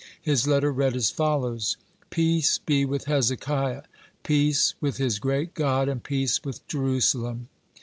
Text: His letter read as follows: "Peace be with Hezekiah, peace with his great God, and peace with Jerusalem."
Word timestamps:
His 0.19 0.47
letter 0.47 0.71
read 0.71 0.95
as 0.95 1.11
follows: 1.11 1.77
"Peace 2.09 2.57
be 2.57 2.85
with 2.85 3.05
Hezekiah, 3.05 3.83
peace 4.23 4.73
with 4.81 4.97
his 4.97 5.19
great 5.19 5.53
God, 5.53 5.87
and 5.87 6.01
peace 6.03 6.43
with 6.43 6.65
Jerusalem." 6.67 7.49